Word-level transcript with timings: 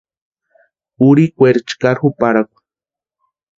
Urhikweri 1.07 1.59
chkari 1.69 1.99
juparhakwa. 2.01 2.59